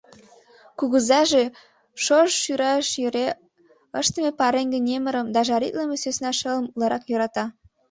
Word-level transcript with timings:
Кугызаже 0.79 1.43
шож 2.03 2.29
шӱраш 2.41 2.87
йӧре 3.01 3.27
ыштыме 3.99 4.31
пареҥге 4.39 4.79
немырым 4.87 5.27
да 5.35 5.39
жаритлыме 5.47 5.95
сӧсна 6.03 6.31
шылым 6.39 6.65
утларак 6.69 7.03
йӧрата. 7.07 7.45